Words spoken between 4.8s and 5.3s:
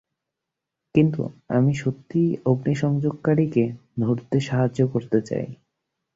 করতে